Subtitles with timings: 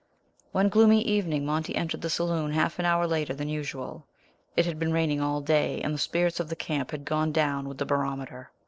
[0.51, 4.07] One gloomy evening Monty entered the saloon half an hour later than usual.
[4.55, 7.69] It had been raining all day, and the spirits of the camp had gone down
[7.69, 8.49] with the barometer.